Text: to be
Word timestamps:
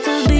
to 0.00 0.28
be 0.28 0.33